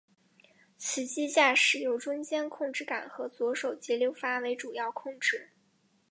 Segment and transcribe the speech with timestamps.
[0.79, 5.51] 此机驾驶由中间控制杆和左手节流阀为主要控制。